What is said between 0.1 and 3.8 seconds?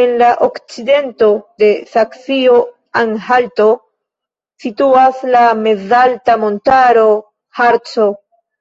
la okcidento de Saksio-Anhalto